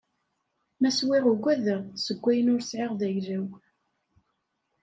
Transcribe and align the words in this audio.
Ma 0.79 0.89
swiɣ 0.97 1.25
ugadeɣ, 1.31 1.81
seg 2.05 2.19
ayen 2.29 2.51
ur 2.53 2.61
sɛiɣ 2.63 2.91
d 2.99 3.01
ayla-w. 3.07 3.47